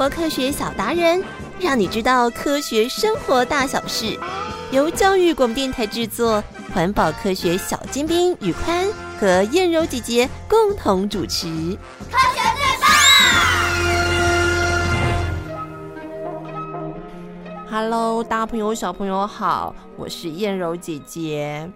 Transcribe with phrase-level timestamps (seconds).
[0.00, 1.22] 活科学小达人，
[1.60, 4.18] 让你知道科学生活大小事。
[4.70, 6.42] 由教育广播电台制作，
[6.72, 11.48] 环保科学小尖兵宇宽和燕柔姐姐共同主持。
[12.10, 12.88] 科学最棒
[17.70, 21.70] ！Hello，大朋友小朋友好，我是燕柔姐姐。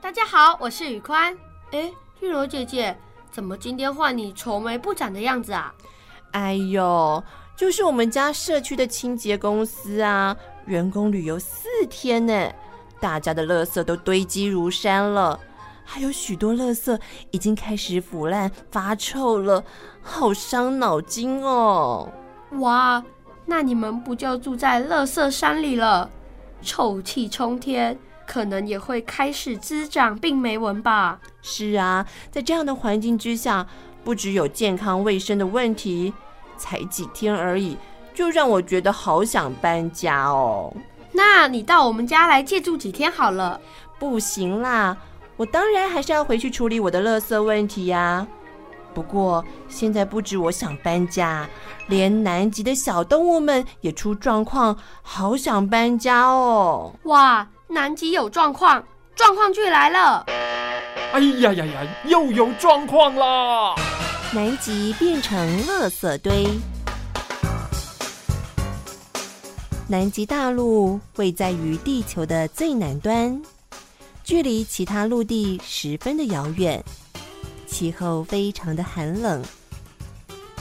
[0.00, 1.36] 大家好，我是宇宽。
[1.72, 2.96] 哎，燕柔姐姐，
[3.32, 5.74] 怎么今天换你愁眉不展的样子啊？
[6.30, 7.20] 哎呦，
[7.56, 10.36] 就是我们家社区的清洁公司啊，
[10.66, 12.50] 员工旅游四天呢，
[13.00, 15.38] 大家的垃圾都堆积如山了，
[15.84, 16.98] 还有许多垃圾
[17.30, 19.62] 已经开始腐烂发臭了，
[20.02, 22.12] 好伤脑筋哦。
[22.58, 23.02] 哇，
[23.46, 26.10] 那你们不就住在垃圾山里了？
[26.60, 27.96] 臭气冲天，
[28.26, 31.20] 可能也会开始滋长病媒蚊吧？
[31.40, 33.66] 是啊，在这样的环境之下，
[34.02, 36.12] 不只有健康卫生的问题。
[36.56, 37.76] 才几天而已，
[38.14, 40.72] 就让我觉得好想搬家哦。
[41.12, 43.60] 那你到我们家来借住几天好了。
[43.98, 44.96] 不行啦，
[45.36, 48.26] 我当然还是要回去处理我的垃圾问题呀。
[48.92, 51.48] 不过现在不止我想搬家，
[51.88, 56.92] 连南极的小动物们也出状况，好想搬家哦。
[57.04, 60.26] 哇，南极有状况，状况剧来了！
[61.12, 63.74] 哎呀呀呀，又有状况啦！
[64.34, 66.48] 南极变成垃圾堆。
[69.86, 73.40] 南极大陆位在于地球的最南端，
[74.24, 76.82] 距离其他陆地十分的遥远，
[77.68, 79.40] 气候非常的寒冷。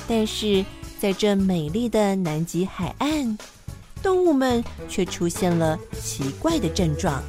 [0.07, 0.63] 但是
[0.99, 3.35] 在这美丽的南极海岸，
[4.03, 7.23] 动物们却出现了奇怪的症状。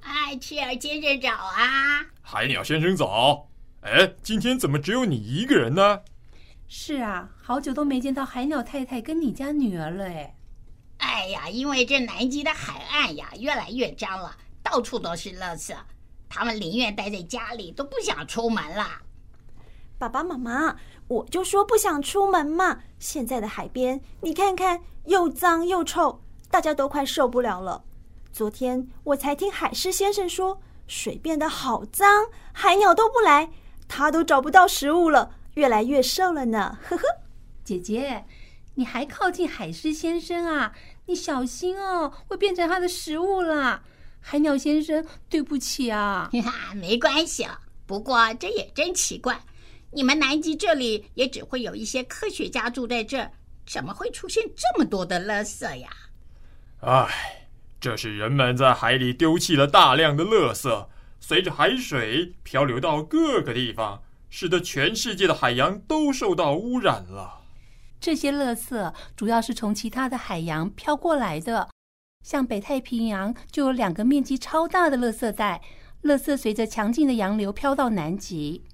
[0.00, 2.06] 哎，赤儿先生早啊！
[2.32, 3.48] 海鸟先生早，
[3.80, 5.98] 哎，今天怎么只有你一个人呢？
[6.68, 10.36] 是啊，好久都没见到海鸟太太跟你家女儿了哎。
[10.98, 15.74] 哎呀，因为这南极的海岸呀越来越脏了，到处都是垃圾，
[16.28, 19.02] 他们宁愿待在家里，都不想出门啦。
[19.98, 20.76] 爸爸妈妈，
[21.08, 22.78] 我就说不想出门嘛。
[23.00, 27.82] 现在的海边，你看看，又脏又臭，大家都快受不了了。
[28.30, 30.62] 昨天我才听海狮先生说。
[30.90, 33.50] 水变得好脏，海鸟都不来，
[33.86, 36.80] 它都找不到食物了，越来越瘦了呢。
[36.82, 37.04] 呵呵，
[37.62, 38.24] 姐姐，
[38.74, 40.74] 你还靠近海狮先生啊？
[41.06, 43.84] 你小心哦，会变成它的食物啦。
[44.20, 46.28] 海鸟先生，对不起啊。
[46.44, 47.60] 哈，没关系了。
[47.86, 49.44] 不过这也真奇怪，
[49.92, 53.30] 你们南极这里也只会有一些科学家住在这儿，
[53.64, 55.88] 怎么会出现这么多的垃圾呀？
[56.80, 57.36] 唉。
[57.80, 60.86] 这是人们在海里丢弃了大量的垃圾，
[61.18, 67.40] 随着海水漂流到各个地方，使得全世界的海洋都受到污染了。
[67.98, 71.70] 这些垃圾主要是从其他的海洋飘过来的，
[72.22, 75.62] 像北太平洋就有两个面积超大的垃圾带，
[76.02, 78.64] 垃圾随着强劲的洋流飘到南极。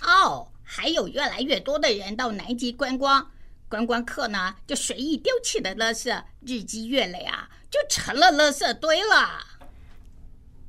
[0.00, 3.30] 哦，还有越来越多的人到南极观光，
[3.68, 7.48] 观光客呢就随意丢弃的垃圾，日积月累啊。
[7.70, 9.58] 就成了垃圾堆了。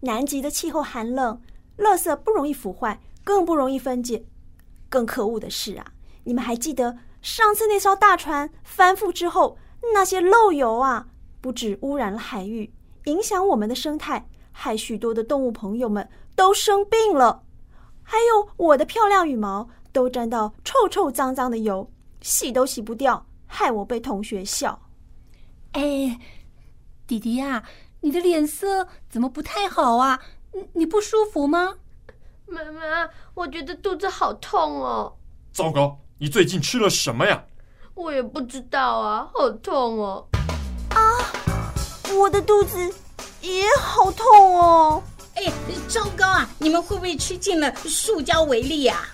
[0.02, 1.42] 南极的气候寒冷，
[1.78, 4.26] 垃圾不容易腐坏，更不容易分解。
[4.90, 5.94] 更可恶的是啊，
[6.26, 9.58] 你们还记得上次那艘大船翻覆之后，
[9.94, 11.08] 那些漏油啊，
[11.40, 12.74] 不止污染了海域，
[13.06, 17.44] 影响我们的生态，害许多的动物朋友们都生病了。
[18.04, 21.90] 还有我的漂亮羽毛都沾到臭臭脏脏的油，
[22.22, 24.80] 洗都洗不掉，害我被同学笑。
[25.74, 26.20] 哎。
[27.08, 27.64] 弟弟呀，
[28.02, 30.22] 你的脸色怎么不太好啊？
[30.54, 31.78] 你你不舒服吗？
[32.46, 35.18] 妈妈，我觉得肚子好痛哦。
[35.52, 37.44] 糟糕，你最近吃了什么呀？
[37.96, 40.28] 我也不知道啊，好痛哦。
[40.92, 41.02] 啊，
[42.16, 42.78] 我的肚子
[43.42, 44.26] 也好痛
[44.56, 45.02] 哦。
[45.34, 45.52] 哎，
[45.88, 46.48] 糟糕啊！
[46.60, 49.08] 你们会不会吃进了塑胶微粒呀？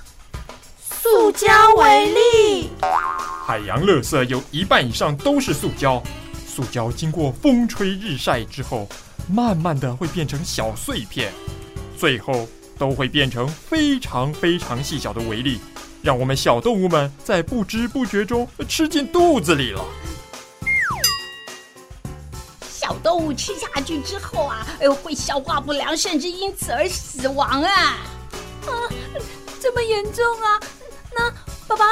[1.05, 2.71] 塑胶为例。
[3.45, 6.01] 海洋垃圾有一半以上都是塑胶。
[6.47, 8.89] 塑胶经过风吹日晒之后，
[9.29, 11.31] 慢慢的会变成小碎片，
[11.95, 12.47] 最后
[12.79, 15.59] 都会变成非常非常细小的微粒，
[16.01, 19.85] 让我们小动物们在不知不觉中吃进肚子里了。
[22.67, 27.71] 小动物吃下去之后啊，哎呦，会消化不良，甚至因此而死亡啊！
[28.65, 28.73] 啊，
[29.61, 30.59] 这么严重啊？
[31.15, 31.31] 那
[31.67, 31.85] 爸爸，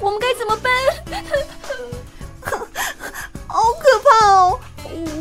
[0.00, 0.72] 我们该怎么办？
[3.46, 4.60] 好可怕哦！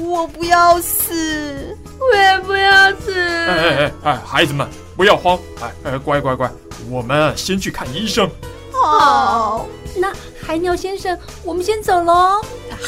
[0.01, 3.13] 我不要死，我也不要死。
[3.13, 4.67] 哎哎哎哎，孩子们
[4.97, 6.51] 不要慌，哎哎，乖乖乖，
[6.89, 8.29] 我们先去看医生。
[8.71, 9.67] 好。
[9.95, 10.11] 那
[10.41, 12.41] 海鸟先生，我们先走喽。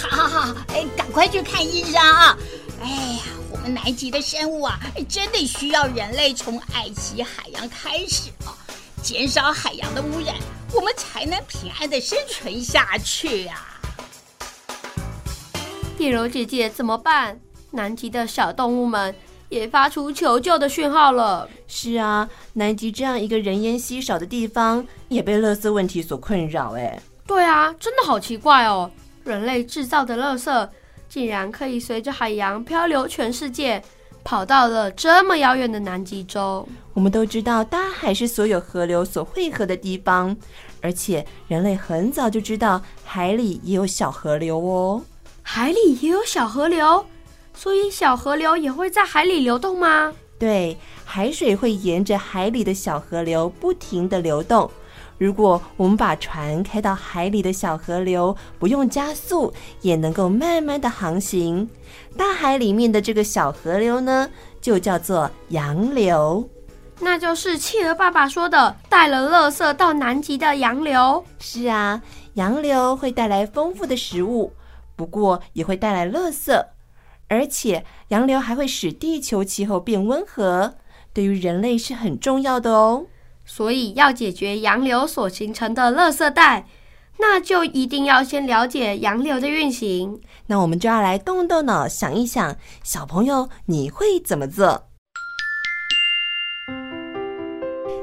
[0.10, 2.36] 好好好，哎，赶快去看医生啊！
[2.82, 3.22] 哎呀，
[3.52, 8.58] 我们南极的生物啊，真的需要人类从爱惜海洋开始啊，
[9.04, 10.34] 减少海洋的污染，
[10.76, 13.80] 我们才能平安的生存下去啊！
[15.98, 17.40] 电柔姐姐，怎么办？
[17.72, 19.16] 南极的小动物们
[19.48, 21.50] 也发出求救的讯号了。
[21.66, 26.74] 是啊，南极这样一个人烟稀少的地方，也被垃圾问题所困扰。
[26.74, 28.92] 哎，对啊，真的好奇怪哦，
[29.24, 30.70] 人类制造的垃圾
[31.08, 33.82] 竟然可以随着海洋漂流全世界，
[34.26, 36.68] 跑到了这么遥远的南极洲。
[36.94, 40.36] 我们都知道，大海是所有河流所汇合的地方，
[40.82, 45.04] 而且人类很早就知道海里也有小河流哦。
[45.44, 47.06] 海里也有小河流，
[47.54, 50.12] 所以小河流也会在海里流动吗？
[50.40, 50.76] 对，
[51.06, 54.72] 海水会沿着海里的小河流不停地流动。
[55.18, 61.70] 如果我们把船开到海里的小河流，不用加速，也能够慢慢的航行。
[62.18, 64.30] 大海里面的这个小河流呢，
[64.60, 66.50] 就叫做洋流。
[67.00, 71.24] 那就是企鹅爸爸说的带了垃圾到南极的洋流。
[71.40, 72.02] 是啊，
[72.34, 74.52] 洋流会带来丰富的食物。
[74.98, 76.66] 不过也会带来垃圾，
[77.28, 80.76] 而且洋流还会使地球气候变温和，
[81.14, 83.06] 对于人类是很重要的哦。
[83.46, 86.68] 所以要解决洋流所形成的垃圾带，
[87.20, 90.20] 那就一定要先了解洋流的运行。
[90.48, 94.88] 那我们就要来动动脑，想一想，小朋友你会怎么做？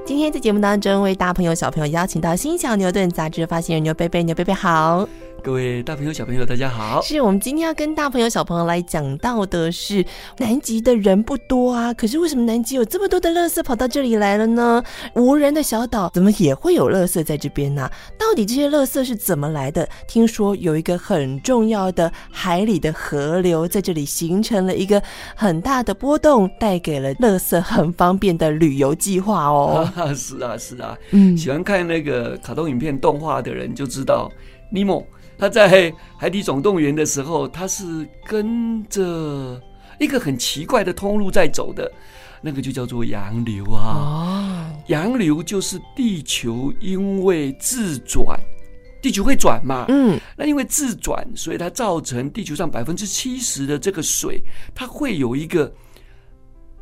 [0.05, 5.09] 今天在节目当中，为大朋友、小朋友邀请到《新小牛顿》杂志发行人牛贝贝，牛贝贝好。
[5.43, 7.03] 各位大朋友、小朋友，大家好！
[7.03, 10.07] 是我们今天要跟大朋友、小朋友来讲到的是
[10.39, 14.81] 南极的人不多啊，可是为什么南极有这么多的垃圾跑到这里来了呢？
[15.17, 17.91] 无人的小岛怎么也会有垃圾在这边呢？
[18.17, 19.89] 到底这些垃圾是怎么来的？
[20.07, 25.03] 听说有一个很重要的海里的河流在这里形成了一个
[25.35, 29.91] 很大的波动，带给了垃圾很方便的旅游计划哦。
[30.15, 34.31] 是啊，是啊，嗯，喜欢看那个卡通影片动画的人就知道，
[34.71, 35.05] 尼莫。
[35.39, 39.61] 他在《海底总动员》的时候，他是跟着
[39.99, 41.91] 一个很奇怪的通路在走的，
[42.41, 43.97] 那个就叫做洋流啊。
[43.97, 48.39] 哦，洋流就是地球因为自转，
[49.01, 49.87] 地球会转嘛。
[49.89, 54.41] 嗯，那因为自转，所以它造成地球上百分之七十的这个水，
[54.75, 55.73] 它会有一个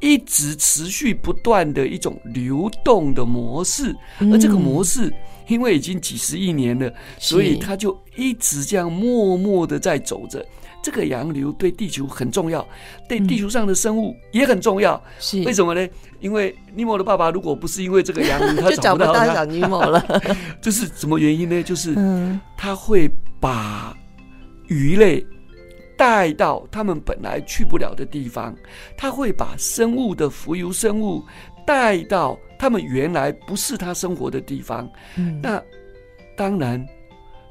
[0.01, 3.95] 一直持续不断的一种流动的模式，
[4.33, 5.13] 而这个模式。
[5.49, 6.89] 因为已经几十亿年了，
[7.19, 10.47] 所以它就一直这样默默的在走着。
[10.81, 12.65] 这个洋流对地球很重要，
[13.09, 15.03] 对地球上的生物也很重要。
[15.19, 15.89] 是为什么呢？
[16.21, 20.23] 因为尼莫的爸爸如果不是因为这个洋流， 他找不到小尼莫了。
[20.63, 21.61] 这是什么原因呢？
[21.65, 21.97] 就是
[22.57, 23.11] 他会
[23.41, 23.93] 把
[24.69, 25.27] 鱼类
[26.01, 28.57] 带到他们本来去不了的地方，
[28.97, 31.23] 他会把生物的浮游生物
[31.67, 32.39] 带到。
[32.59, 34.87] 他们原来不是他生活的地方，
[35.17, 35.63] 嗯，那
[36.37, 36.87] 当然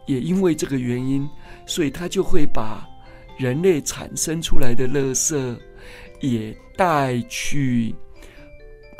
[0.06, 1.28] 也因为这个原因，
[1.66, 2.88] 所以他就会把
[3.40, 5.58] 人类产生出来的垃圾
[6.22, 7.96] 也带去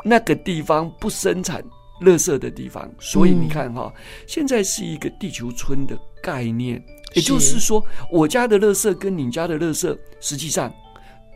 [0.04, 1.62] 那个地方不生产
[2.00, 2.92] 垃圾的地方。
[2.98, 3.94] 所以你看哈，
[4.26, 10.72] 现在是一个地球村的概念，也就是说，我家的垃圾跟你家的垃圾实际上。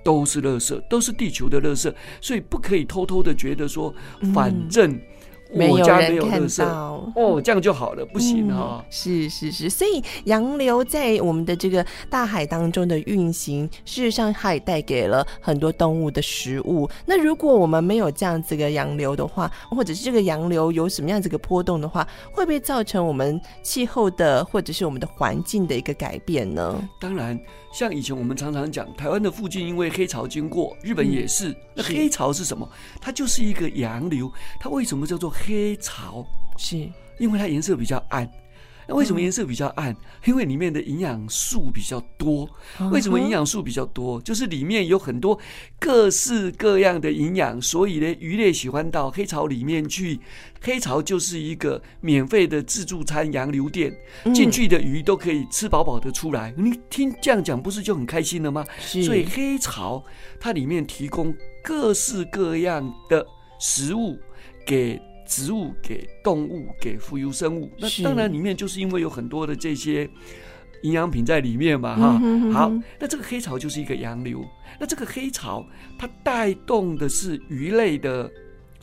[0.05, 1.91] 都是垃圾，都是地球的垃圾，
[2.21, 3.91] 所以不可以偷偷的觉得说，
[4.35, 5.01] 反正
[5.53, 8.85] 我家没有人看到，哦，这样就好了，不行哈。
[8.91, 16.89] 是是是，所以洋流在我们的这个大海当中的运行，事实上它也带给了很多动物的食物。
[17.07, 26.89] 那如果我们没有这样子个洋流的话，或者是这个洋流有什么样子个波动的话，会不会造成我们气候的或者是我们的环境的一个改变呢？
[27.01, 27.39] 当然。
[27.75, 31.53] 像以前我们常常讲，台湾的附近因为黑潮经过，日本也是。
[31.75, 32.71] 那黑潮是什么？
[33.01, 34.33] 它就是一个洋流。
[34.61, 36.25] 它为什么叫做黑潮？
[36.57, 36.77] 是
[37.19, 38.31] 因为它颜色比较暗。
[38.87, 39.95] 那为什么颜色比较暗？
[40.25, 42.49] 因为里面的营养素比较多。
[42.91, 44.21] 为什么营养素比较多？
[44.23, 45.39] 就是里面有很多
[45.79, 50.21] 各式各样的营养，所以呢，鱼类喜欢到黑潮里面去。
[50.61, 53.95] 黑潮就是一个免费的自助餐洋流店，
[54.35, 56.55] 进去的鱼都可以吃饱饱的出来。
[56.57, 58.65] 你听这样讲，不是就很开心了吗？
[58.81, 60.03] 所以黑潮
[60.41, 63.27] 它里面提供各式各样的
[63.61, 64.19] 食物
[64.67, 64.99] 给。
[65.27, 70.09] 植物给动物给浮游生物，那当然里面就是因为有很多的这些
[70.83, 72.21] 营养品在里面嘛，哈。
[72.53, 74.45] 好，那这个黑潮就是一个洋流，
[74.79, 75.65] 那这个黑潮
[75.99, 78.31] 它带动的是鱼类的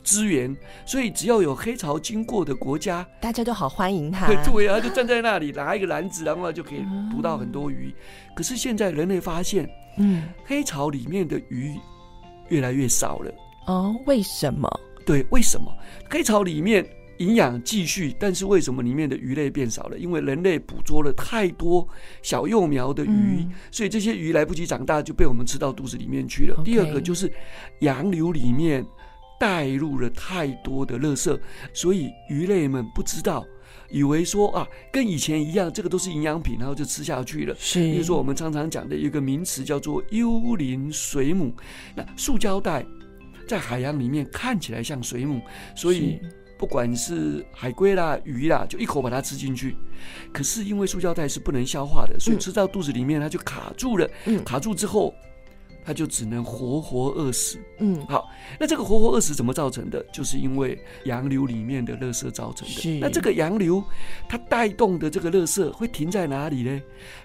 [0.02, 4.26] 资源，所以只要有黑潮经过的国家，大家都好欢迎他。
[4.42, 6.84] 对啊，就站在那里拿一个篮子，然后就可以
[7.14, 7.94] 捕到很多鱼。
[7.96, 9.68] 嗯、可是现在人类发现，
[9.98, 11.78] 嗯，黑潮里面的鱼
[12.48, 13.32] 越来越少了。
[13.68, 14.68] 哦，为什么？
[15.04, 15.72] 对，为什么？
[16.10, 16.86] 黑潮里面
[17.18, 19.98] 营养继续，但是为什么里面的鱼类变少了？
[19.98, 21.86] 因为人类捕捉了太多
[22.22, 26.60] 小幼苗的鱼，嗯、所以这些鱼来不及长大就被我们吃到肚子里面去了。
[26.64, 27.32] 第二个就是
[27.80, 28.84] 洋流里面。
[29.40, 31.36] 带入了太多的垃圾，
[31.74, 33.44] 所以鱼类们不知道，
[33.90, 37.52] 以为说啊，跟以前一样，这个都是营养品，然后就吃下去了。
[37.58, 41.52] 是，比如说我们常常讲的一个名词叫做幽灵水母。
[41.96, 42.86] 那塑胶袋
[43.46, 45.40] 在海洋里面看起来像水母，
[45.76, 46.20] 所以
[46.58, 49.76] 不管是海龟啦、鱼啦，就一口把它吃进去。
[50.32, 54.08] 可是因为塑胶袋是不能消化的，所以吃到肚子里面它就卡住了。
[54.26, 55.14] 嗯，卡住之后。
[55.84, 57.58] 它就只能活活饿死。
[57.80, 60.00] 嗯，好，那这个活活饿死怎么造成的？
[60.12, 63.00] 就是因为洋流里面的垃圾造成的。
[63.00, 63.82] 那这个洋流
[64.28, 66.80] 它带动的这个垃圾会停在哪里呢？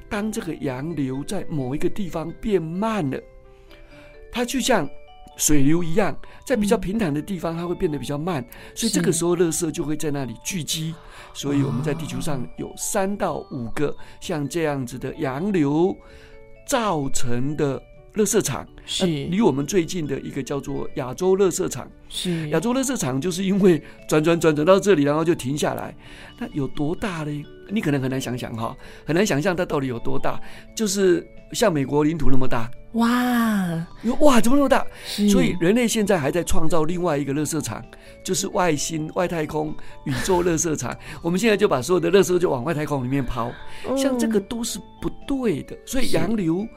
[0.09, 3.21] 当这个洋流在某一个地方变慢了，
[4.31, 4.89] 它就像
[5.37, 6.13] 水流一样，
[6.43, 10.93] 在比较平坦的地方它会变得比较慢，所以这个时候垃圾就会在那里聚集。
[11.33, 15.95] 所以我们在地球上有三到五个像这样子的洋流
[16.67, 17.81] 造成的。
[18.13, 21.87] 垃圾场是离我们最近的一个叫做亚洲垃圾场。
[22.09, 23.79] 是亚洲垃圾场，就是因为
[24.09, 25.95] 转转转转到这里，然后就停下来。
[26.39, 27.45] 那有多大嘞？
[27.69, 28.75] 你可能很难想象哈，
[29.05, 30.41] 很难想象它到底有多大。
[30.75, 32.69] 就是像美国领土那么大。
[32.93, 33.07] 哇，
[34.19, 34.85] 哇，怎么那么大？
[35.29, 37.83] 所以人类现在还在创造另外一个垃圾场，
[38.23, 39.75] 就是外星、外太空、
[40.05, 40.97] 宇宙垃圾场。
[41.21, 43.51] 我们现在就把所有的垃圾就往外太空里面抛，
[43.95, 45.77] 像这个都是不对的。
[45.85, 46.67] 所以洋流。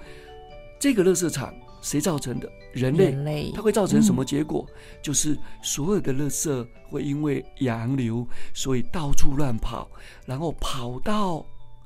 [0.79, 2.51] 这个垃圾场谁造成的？
[2.73, 4.65] 人类，人类，它会造成什么结果？
[4.67, 9.91] 嗯、就是所有的垃圾会因为洋流，所以到处乱跑，
[10.25, 11.45] 然后跑到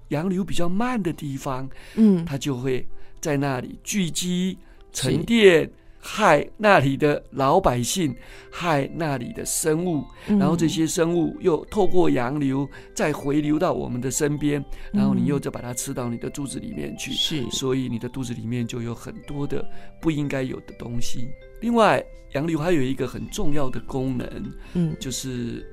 [0.08, 2.86] 洋流比较慢的地方，嗯，它就会
[3.20, 4.58] 在那里聚集、
[4.92, 5.70] 沉淀。
[6.06, 8.14] 害那里的老百姓，
[8.50, 19.66] 害那里的生物，然后这些生物又透过洋流再回流到我们的身边，然后你又再把它吃到你的肚子里面去，是，所以你的肚子里面就有很多的
[19.98, 21.26] 不应该有的东西。
[21.62, 24.28] 另外，洋流还有一个很重要的功能，
[24.74, 25.66] 嗯，就是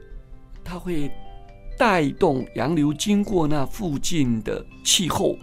[0.64, 1.12] 它会。
[1.82, 5.36] 带动洋流经过那附近的气候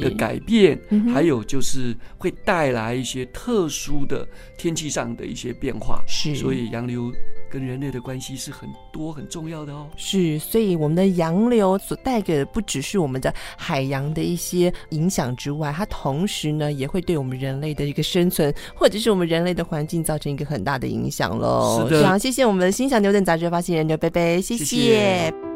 [0.00, 6.02] 的改变，嗯、还有就是会带来一些特殊的天气上的一些变化。
[6.08, 7.12] 是，所以洋流
[7.50, 9.86] 跟人类的关系是很多很重要的哦。
[9.98, 21.86] 是，所以我们的洋流所带给的不只是我们的海洋的一些影响之外，它同时呢也会对我们人类的一个生存，或者是我们人类的环境造成一个很大的影响喽。
[21.86, 24.64] 是的，好，谢谢我们的《心想牛顿》杂志发行人刘贝贝，谢谢。
[24.64, 25.51] 谢谢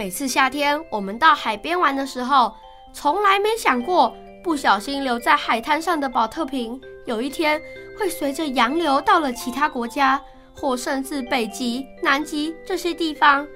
[0.00, 2.54] 每次夏天我们到海边玩的时候，
[2.90, 7.60] 从来没想过不小心留在海滩上的保特瓶，有一天
[7.98, 10.18] 会随着洋流到了其他国家，
[10.56, 13.46] 或甚至北极、南极这些地方。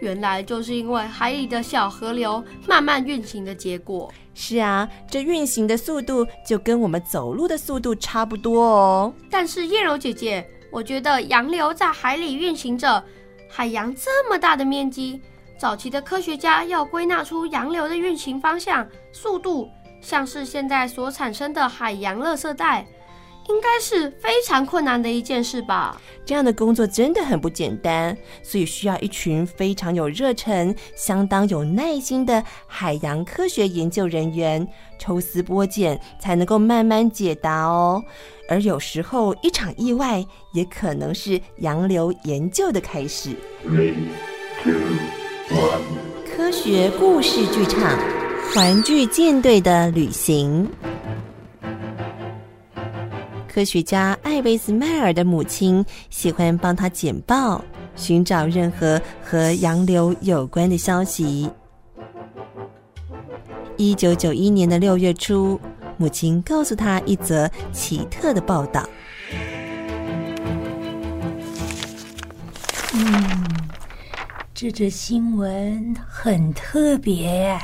[0.00, 4.12] 原来就是因为海里的小河流慢慢运行的结果。
[4.32, 9.12] 是啊，这运行的速度就跟我们走路的速度差不多哦。
[9.28, 13.02] 但是燕柔姐姐，我觉得洋流在海里运行着，
[13.50, 15.20] 海洋这么大的面积。
[15.60, 19.68] 早期的科学家要归纳出洋流的运行方向、速度，
[20.00, 22.86] 像是现在所产生的海洋垃圾带，
[23.46, 26.00] 应该是非常困难的一件事吧？
[26.24, 34.66] 这样的工作真的很不简单，所以需要一群非常有热忱、相当有耐心的海洋科学研究人员
[34.98, 38.02] 抽丝剥茧，才能够慢慢解答哦。
[38.48, 40.24] 而有时候，一场意外
[40.54, 43.36] 也可能是洋流研究的开始。
[46.24, 47.82] 科学故事剧场
[48.56, 50.66] 《玩具舰队的旅行》。
[53.46, 57.62] 科学家艾维斯迈尔的母亲喜欢帮他简报，
[57.94, 61.50] 寻找任何和洋流有关的消息。
[63.76, 65.60] 一九九一年的六月初，
[65.98, 68.88] 母亲告诉他一则奇特的报道。
[74.60, 77.58] 这则新闻很特别，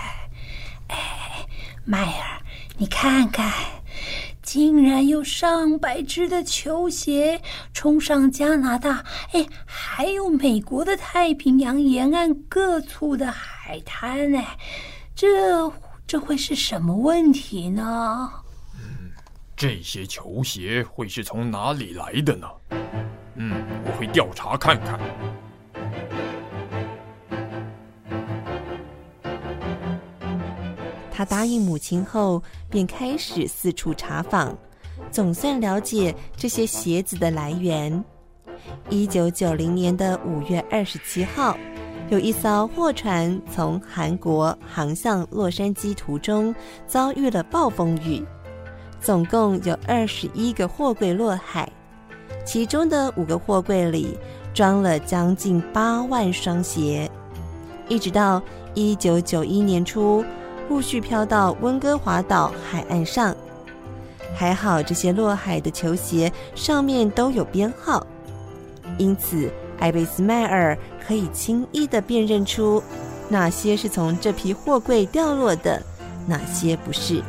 [0.88, 1.46] 哎，
[1.84, 2.40] 迈尔，
[2.78, 3.52] 你看看，
[4.40, 7.42] 竟然有上百只的球鞋
[7.74, 14.56] 冲上加拿大，哎，还有美国的太平洋沿岸各处的海滩，哎，
[15.14, 15.70] 这
[16.06, 18.32] 这会是什么问题呢？
[19.54, 22.46] 这些球鞋会是从哪里来的呢？
[23.34, 24.98] 嗯，我会调查看看。
[31.16, 34.54] 他答应母亲后，便开始四处查访，
[35.10, 38.04] 总算了解这些鞋子的来源。
[38.90, 41.56] 一九九零年的五月二十七号，
[42.10, 46.54] 有一艘货船从韩国航向洛杉矶途中
[46.86, 48.22] 遭遇了暴风雨，
[49.00, 51.66] 总共有二十一个货柜落海，
[52.44, 54.18] 其中的五个货柜里
[54.52, 57.10] 装了将近八万双鞋，
[57.88, 58.42] 一直到
[58.74, 60.22] 一九九一年初。
[60.68, 63.34] 陆续飘到温哥华岛海岸上，
[64.34, 68.06] 还好这些落海的球鞋上面都有编号，
[68.98, 72.82] 因此艾贝斯迈尔可以轻易地辨认出
[73.28, 75.82] 哪些是从这批货柜掉落的，
[76.26, 77.22] 哪些不是。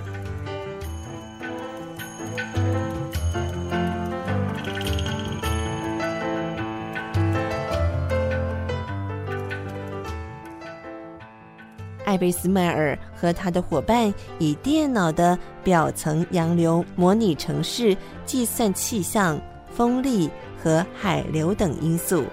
[12.17, 17.95] 艾贝斯迈尔和他的伙伴以电脑的表层洋流模拟城市
[18.25, 20.27] 计算气象、风力
[20.59, 22.23] 和海流等因素，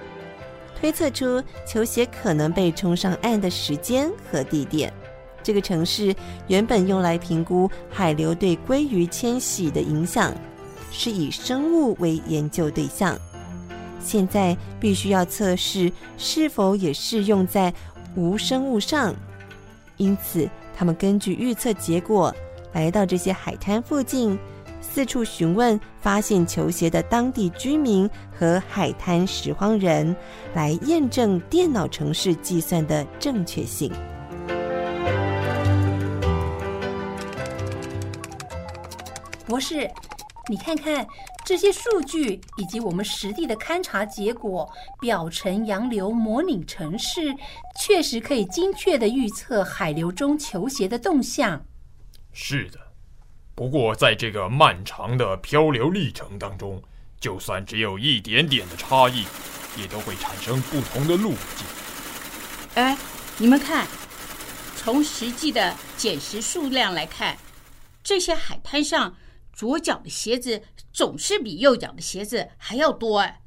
[0.80, 4.90] 推测出球鞋可能被冲上岸的时间和地点。
[5.42, 10.32] 这个城市原本用来评估海流对鲑鱼迁徙的影响，
[10.90, 13.14] 是以生物为研究对象。
[14.00, 17.70] 现在必须要测试是否也适用在
[18.16, 19.14] 无生物上。
[19.96, 22.34] 因此，他们根据预测结果，
[22.72, 24.38] 来到这些海滩附近，
[24.80, 30.14] 四处询问发现球鞋的当地居民和海滩拾荒人，
[30.52, 33.92] 来验证电脑程式计算的正确性。
[39.46, 39.88] 博士，
[40.48, 41.06] 你看看。
[41.44, 47.34] 这些数据以及我们实地的勘察结果，表层洋流模拟城市
[47.78, 51.62] 确实可以精确地预测海流中球鞋的动向。
[52.32, 52.78] 是的，
[53.54, 56.82] 不过在这个漫长的漂流历程当中，
[57.20, 59.26] 就算只有一点点的差异，
[59.78, 61.66] 也都会产生不同的路径。
[62.76, 62.96] 哎，
[63.36, 63.86] 你们看，
[64.76, 67.36] 从实际的捡拾数量来看，
[68.02, 69.14] 这些海滩上。
[69.54, 70.62] 左脚的鞋子
[70.92, 73.40] 总是比右脚的鞋子还要多哎，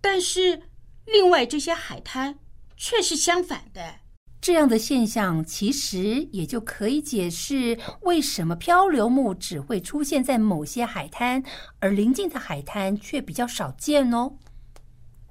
[0.00, 0.62] 但是
[1.04, 2.38] 另外这些海滩
[2.76, 3.96] 却是相反的。
[4.40, 11.42] 这样的现象其实也就可以解释为什么漂流木只会出现在某些海滩，
[11.80, 14.36] 而邻近的海滩却比较少见哦。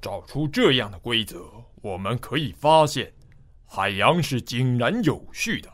[0.01, 1.49] 找出这样的规则，
[1.81, 3.13] 我们可以发现，
[3.65, 5.69] 海洋是井然有序的。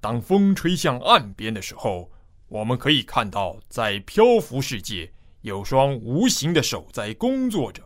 [0.00, 2.10] 当风吹向岸边的时候，
[2.54, 7.82] 我们可以看到，在漂浮世界有双无形的手在工作着，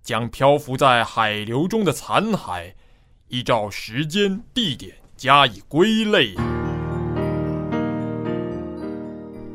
[0.00, 2.72] 将漂浮在海流中的残骸
[3.26, 6.36] 依照时间、地点加以归类。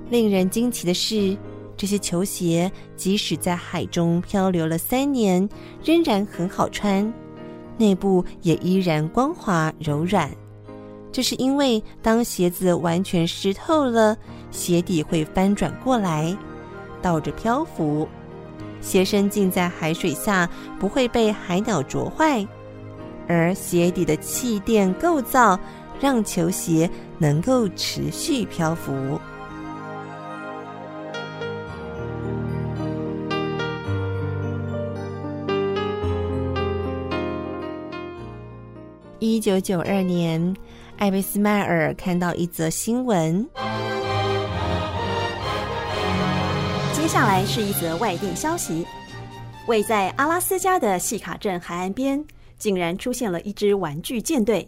[0.09, 1.37] 令人惊奇的是，
[1.77, 5.47] 这些球鞋即使在海中漂流了三年，
[5.81, 7.09] 仍然很好穿，
[7.77, 10.29] 内部也依然光滑柔软。
[11.15, 14.17] 这是因为，当鞋子完全湿透了，
[14.51, 16.35] 鞋底会翻转过来，
[17.01, 18.05] 倒着漂浮，
[18.81, 22.45] 鞋身浸在海水下不会被海鸟啄坏，
[23.29, 25.57] 而鞋底的气垫构造
[26.01, 29.17] 让球鞋能够持续漂浮。
[39.19, 40.53] 一九九二年。
[40.97, 43.45] 艾维斯迈尔看到一则新闻。
[46.93, 48.87] 接下来是一则外电消息：
[49.67, 52.25] 位在阿拉斯加的西卡镇海岸边，
[52.57, 54.67] 竟然出现了一支玩具舰队。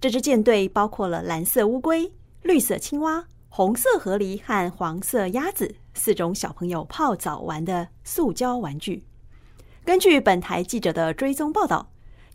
[0.00, 9.04] 这支舰队包括了蓝色乌龟、绿色青蛙、红色河狸和黄色鸭子四种小朋友泡澡玩的塑胶玩具。
[9.84, 11.91] 根据本台记者的追踪报道。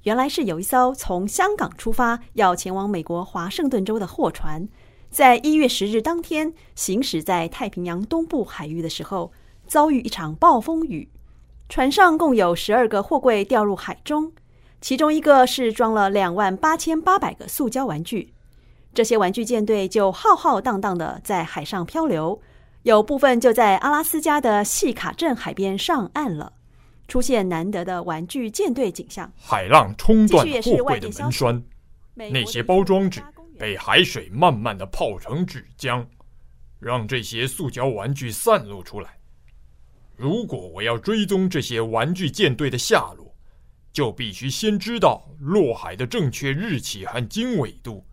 [0.07, 4.65] 原来是有一艘从香港出发要前往美国华盛顿州的货船，
[5.09, 9.33] 在一月十日当天行驶在太平洋东部海域的时候，
[9.67, 11.09] 遭遇一场暴风雨。
[11.67, 14.31] 船上共有十二个货柜掉入海中，
[14.79, 18.33] 其中一个是装了两万八千八百个塑胶玩具。
[18.93, 22.39] 这些玩具舰队就浩浩荡荡的在海上漂流，
[22.83, 26.53] 有部分就在阿拉斯加的西卡镇海边上岸了。
[27.07, 31.63] 出现难得的玩具舰队景象，海浪冲断货柜的门栓，
[32.13, 33.21] 那些包装纸
[33.57, 36.05] 被海水慢慢的泡成纸浆，
[36.79, 39.17] 让这些塑胶玩具散落出来。
[40.15, 43.33] 如果我要追踪这些玩具舰队的下落，
[43.93, 48.03] 就必须先知道落海的正确日期和经纬度，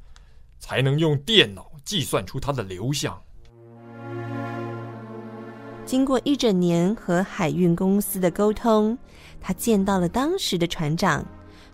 [0.58, 3.20] 才能用电脑计算出它的流向。
[5.84, 8.96] 经过一整年和海运公司的沟通，
[9.40, 11.24] 他见到了当时的船长，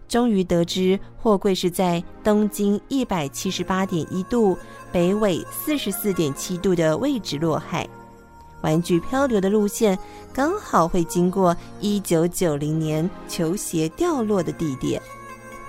[0.09, 4.59] 终于得知货柜是在东经一百七十八点一度、
[4.90, 7.88] 北纬四十四点七度的位置落海。
[8.62, 9.99] 玩具漂流的路线
[10.35, 15.01] 刚好会经过一九九零年球鞋掉落的地点。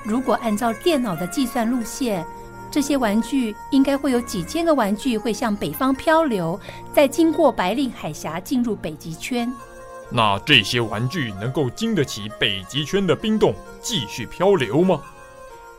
[0.04, 2.25] 如果按照电脑的计算路线，
[2.71, 6.57] 这些玩具应该会有几千个玩具会向北方漂流，
[6.93, 9.51] 再经过白令海峡进入北极圈。
[10.10, 15.01] 那这些玩具能够经得起北极圈的冰冻，继续漂流吗？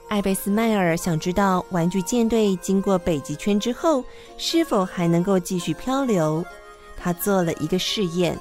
[0.08, 4.04] 艾贝斯迈尔想知道，玩具舰队经过北极圈之后，
[4.36, 6.44] 是否还能够继续漂流。
[6.96, 8.38] 他做了一个试验，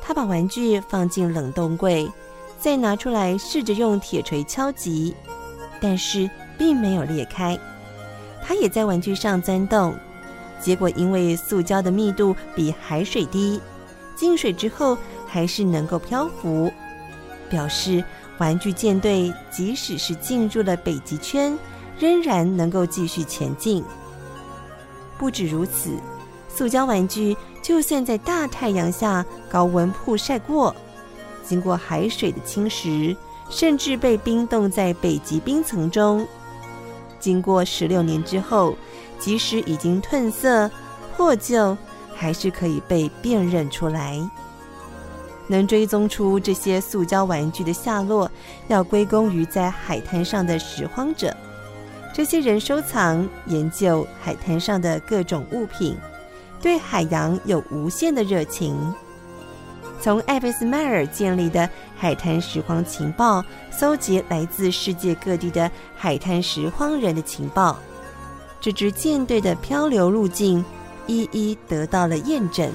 [0.00, 2.08] 他把玩具放进冷冻柜，
[2.58, 5.14] 再拿出来试着用铁锤敲击，
[5.80, 7.58] 但是并没有裂开。
[8.50, 9.94] 他也在玩具上钻洞，
[10.60, 13.60] 结果因为塑胶的密度比海水低，
[14.16, 16.68] 进水之后还是能够漂浮，
[17.48, 18.02] 表示
[18.38, 21.56] 玩具舰队即使是进入了北极圈，
[21.96, 23.84] 仍然能够继续前进。
[25.16, 25.92] 不止如此，
[26.52, 30.74] 塑胶玩具就算在大太阳下高温曝晒过，
[31.44, 33.16] 经过海水的侵蚀，
[33.48, 36.26] 甚至被冰冻在北极冰层中。
[37.20, 38.74] 经过十六年之后，
[39.18, 40.68] 即使已经褪色、
[41.14, 41.76] 破旧，
[42.14, 44.18] 还是可以被辨认出来。
[45.46, 48.30] 能追踪出这些塑胶玩具的下落，
[48.68, 51.36] 要归功于在海滩上的拾荒者。
[52.14, 55.96] 这些人收藏、研究海滩上的各种物品，
[56.60, 58.76] 对海洋有无限的热情。
[60.02, 67.78] 从艾贝斯迈尔建立的海滩拾荒情报，搜集来自世界各地的海滩拾荒人的情报，
[68.62, 70.64] 这支舰队的漂流路径
[71.06, 72.72] 一一得到了验证。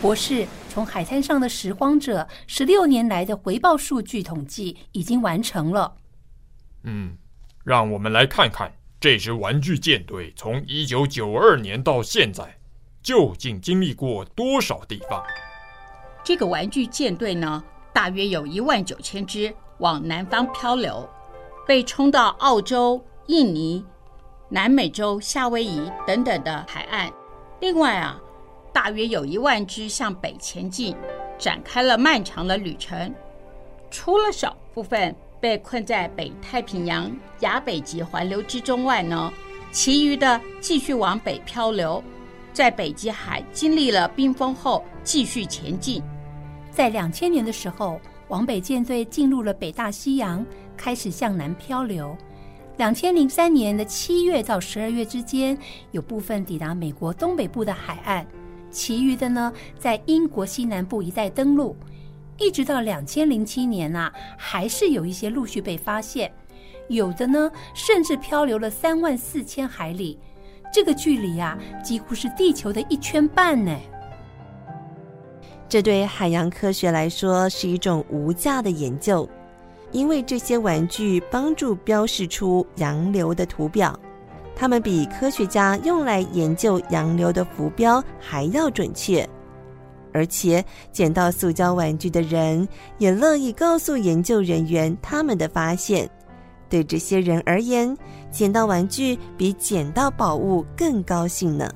[0.00, 5.94] 博士，从海滩上的拾荒者十六年来的回报数据统计已经完成了。
[6.84, 7.16] 嗯，
[7.64, 12.58] 让我们来看看这支玩具舰队从一九九二年到现在，
[13.02, 15.22] 究竟经历过多少地方？
[16.24, 21.08] 这个玩具舰队呢，大约有一万九千只往南方漂流，
[21.66, 23.84] 被冲到澳洲、印尼、
[24.48, 27.12] 南美洲、夏威夷等等的海岸。
[27.60, 28.20] 另外啊，
[28.72, 30.96] 大约有一万只向北前进，
[31.38, 33.14] 展开了漫长的旅程。
[33.88, 35.14] 除了少部分。
[35.42, 39.32] 被困在北太平洋亚北极环流之中外呢，
[39.72, 42.00] 其余的继续往北漂流，
[42.52, 46.00] 在北极海经历了冰封后继续前进。
[46.70, 52.16] 在两千年的时候，往北舰队进入了北大西洋，开始向南漂流。
[52.76, 55.58] 两千零三年的七月到十二月之间，
[55.90, 58.24] 有部分抵达美国东北部的海岸，
[58.70, 61.76] 其余的呢，在英国西南部一带登陆。
[62.38, 66.32] 一直到两千零七年啊，还是有一些陆续被发现，
[66.88, 70.18] 有的呢甚至漂流了三万四千海里，
[70.72, 73.76] 这个距离啊几乎是地球的一圈半呢。
[75.68, 79.28] 这对海洋科学来说是一种无价的研究，
[79.90, 83.98] 因为这些玩具帮助标示出洋流的图表，
[84.54, 89.26] 它们比科学家用来研究洋流的浮标还要准确。
[90.12, 96.08] 而且，捡到塑胶玩具的人也乐意告诉研究人员他们的发现。
[96.68, 97.96] 对这些人而言，
[98.30, 101.70] 捡到玩具比捡到宝物更高兴呢。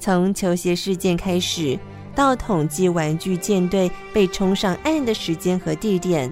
[0.00, 1.78] 从球鞋事件开始，
[2.14, 6.28] 到统计玩具舰队被冲上岸的时间和地点，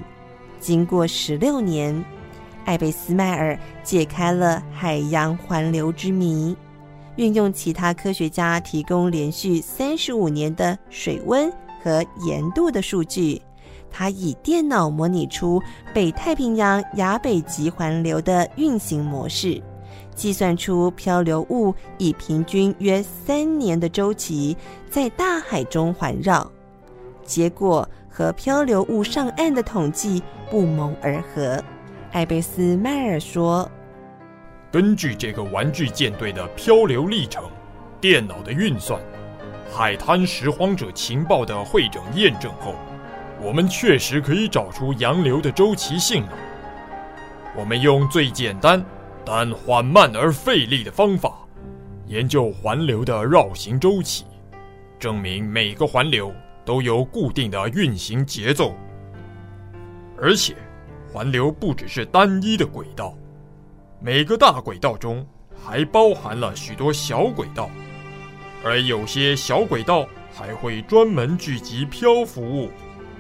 [0.59, 2.05] 经过十六年，
[2.65, 6.57] 艾贝斯迈尔解开了海洋环流之谜。
[7.21, 11.53] 运用其他科学家提供连续三十五年的水温
[11.85, 13.43] 和盐度的数据，
[13.91, 15.61] 他以电脑模拟出
[15.93, 19.63] 北太平洋亚北极环流的运行模式，
[20.15, 24.57] 计算出漂流物以平均约三年的周期
[24.89, 26.51] 在大海中环绕，
[27.23, 31.63] 结果和漂流物上岸的统计不谋而合。
[32.13, 33.71] 艾贝斯迈尔说。
[34.73, 37.43] 根据这个玩具舰队的漂流历程、
[38.01, 39.01] 电脑的运算、
[39.69, 42.77] 海滩拾荒者情报的汇整验证后，
[43.43, 46.39] 我们确实可以找出洋流的周期性了。
[47.57, 48.85] 我们用最简单
[49.25, 51.41] 但缓慢而费力的方法，
[52.07, 54.25] 研究环流的绕行周期，
[55.01, 56.33] 证明每个环流
[56.65, 58.73] 都有固定的运行节奏。
[60.17, 60.55] 而且，
[61.13, 63.17] 环流不只是单一的轨道，
[64.03, 65.27] 每个大轨道中
[65.63, 67.69] 还包含了许多小轨道，
[68.65, 72.71] 而有些小轨道还会专门聚集漂浮物。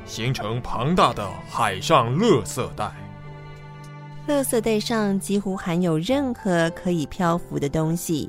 [0.07, 2.91] 形成庞大的海上垃圾带。
[4.27, 8.29] 垃圾带上几乎含有任何可以漂浮的东西，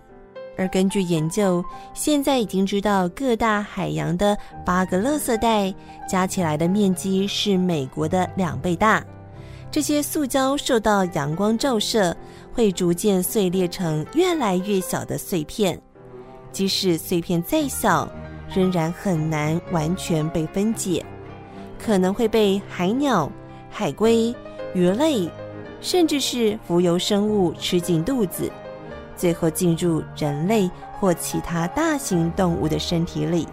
[0.58, 5.74] 而根据研究，现在已经知道各大海洋的八个垃圾带
[6.08, 9.04] 加起来的面积是美国的两倍大。
[9.72, 12.16] 这些塑胶受到阳光照射，
[12.54, 15.80] 会逐渐碎裂成越来越小的碎片。
[16.52, 18.10] 即使碎片再小，
[18.54, 21.06] 仍然很难完全被分解。
[21.80, 23.32] 可能会被海鸟、
[23.70, 24.36] 海龟、
[24.74, 25.30] 鱼类，
[25.80, 28.52] 甚至是浮游生物吃进肚子，
[29.16, 33.48] 最后进入人类或其他大型动物的身体里。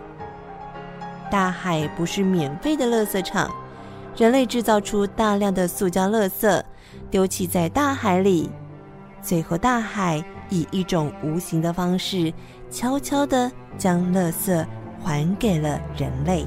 [1.30, 3.50] 大海不是免费的垃圾场，
[4.16, 6.62] 人类制造出大量的塑胶垃圾，
[7.10, 8.50] 丢弃在大海里，
[9.22, 12.32] 最后大海以一种无形的方式，
[12.70, 14.66] 悄悄地将垃圾
[15.02, 16.46] 还给了人类。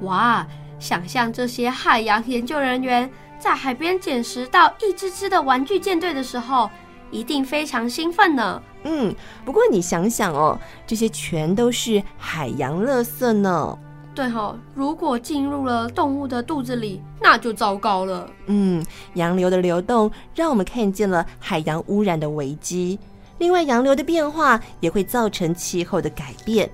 [0.00, 0.46] 哇！
[0.80, 6.68] 想象这些海洋研究人员在海边捡拾到一只只的玩具舰队的时候，
[7.10, 8.60] 一定非常兴奋呢。
[8.82, 9.14] 嗯，
[9.46, 13.78] 不过你想想哦，这些全都是海洋垃圾呢。
[14.14, 18.30] 对哦，如果进入了动物的肚子里，那就糟糕了。
[18.46, 22.98] 嗯，洋流的流动让我们看见了海洋污染的危机。
[23.38, 26.70] 另外，洋流的变化也会造成气候的改变。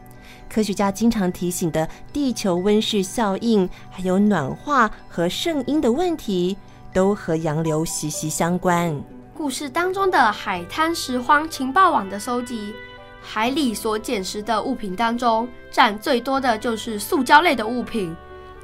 [0.52, 6.56] 科学家经常提醒的地球温室效应，还有暖化和圣婴的问题，
[6.92, 8.94] 都和洋流息息相关。
[9.32, 12.74] 故事当中的海滩拾荒情报网的收集，
[13.22, 18.14] 海里所捡拾的物品当中，占最多的就是塑胶类的物品。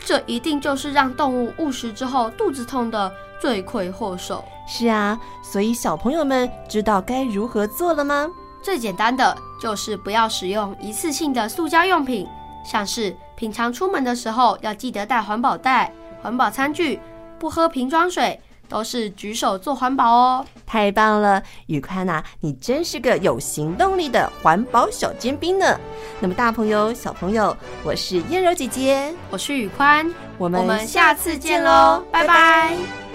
[0.04, 4.44] 这一定就是让动物误食之后肚子痛的罪魁祸首。
[4.68, 8.28] 是啊，所以小朋友们知道该如何做了吗？
[8.62, 12.26] 最简单的就是不要使用一次性的塑胶用品，
[12.64, 17.00] 像是平常出门的时候要记得带环保袋、环保餐具，
[17.38, 20.44] 不喝瓶装水，都是举手做环保哦。
[20.66, 25.78] 太棒了，宇宽呐，你真是个有行动力的环保小尖兵呢。
[26.20, 32.26] 那么大朋友、小朋友，我是燕柔姐姐，我是宇宽，我们下次见喽，拜拜。
[32.26, 33.05] 拜拜。